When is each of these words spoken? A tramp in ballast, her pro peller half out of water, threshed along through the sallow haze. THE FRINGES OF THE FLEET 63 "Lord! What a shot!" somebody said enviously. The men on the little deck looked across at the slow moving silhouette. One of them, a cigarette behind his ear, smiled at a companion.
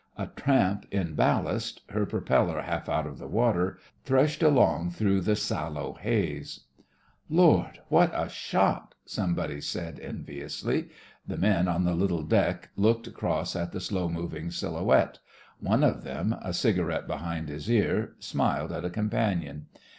A 0.17 0.25
tramp 0.25 0.87
in 0.89 1.13
ballast, 1.13 1.83
her 1.89 2.07
pro 2.07 2.21
peller 2.21 2.63
half 2.63 2.89
out 2.89 3.05
of 3.05 3.21
water, 3.21 3.77
threshed 4.03 4.41
along 4.41 4.89
through 4.89 5.21
the 5.21 5.35
sallow 5.35 5.93
haze. 5.93 6.61
THE 7.29 7.35
FRINGES 7.35 7.35
OF 7.35 7.35
THE 7.35 7.35
FLEET 7.35 7.37
63 7.37 7.37
"Lord! 7.37 7.79
What 7.89 8.11
a 8.15 8.27
shot!" 8.29 8.95
somebody 9.05 9.61
said 9.61 9.99
enviously. 9.99 10.89
The 11.27 11.37
men 11.37 11.67
on 11.67 11.83
the 11.83 11.93
little 11.93 12.23
deck 12.23 12.69
looked 12.75 13.05
across 13.05 13.55
at 13.55 13.73
the 13.73 13.79
slow 13.79 14.09
moving 14.09 14.49
silhouette. 14.49 15.19
One 15.59 15.83
of 15.83 16.03
them, 16.03 16.35
a 16.41 16.51
cigarette 16.51 17.05
behind 17.05 17.47
his 17.49 17.69
ear, 17.69 18.15
smiled 18.17 18.71
at 18.71 18.83
a 18.83 18.89
companion. 18.89 19.67